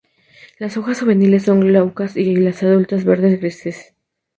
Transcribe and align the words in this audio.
Las 0.57 0.77
hojas 0.77 0.99
juveniles 0.99 1.43
son 1.43 1.59
glaucas, 1.59 2.17
y 2.17 2.35
las 2.35 2.63
adultas 2.63 3.05
verde-grises. 3.05 3.93